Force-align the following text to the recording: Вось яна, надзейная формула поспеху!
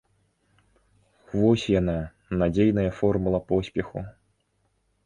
Вось 1.39 1.65
яна, 1.79 1.95
надзейная 2.45 2.87
формула 3.03 3.39
поспеху! 3.55 3.99